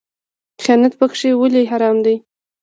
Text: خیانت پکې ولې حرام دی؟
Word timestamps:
خیانت 0.63 0.93
پکې 0.99 1.29
ولې 1.39 1.61
حرام 1.71 1.97
دی؟ 2.05 2.15